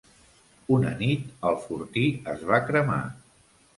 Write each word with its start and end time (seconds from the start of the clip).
Una 0.77 0.93
nit, 1.01 1.29
el 1.49 1.59
fortí 1.67 2.07
es 2.33 2.47
va 2.53 2.63
cremar. 2.71 3.01